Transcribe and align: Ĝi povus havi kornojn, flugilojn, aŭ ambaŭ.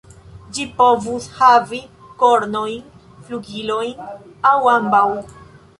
Ĝi 0.57 0.63
povus 0.79 1.27
havi 1.41 1.83
kornojn, 2.23 2.81
flugilojn, 3.27 4.05
aŭ 4.53 4.57
ambaŭ. 4.79 5.09